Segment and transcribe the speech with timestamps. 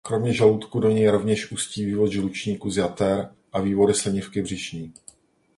[0.03, 4.93] Kromě žaludku do něj rovněž ústí vývod žlučníku z jater a vývody slinivky břišní.